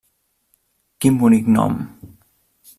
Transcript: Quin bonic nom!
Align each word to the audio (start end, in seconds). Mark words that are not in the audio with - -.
Quin 1.05 1.13
bonic 1.25 1.53
nom! 1.57 1.79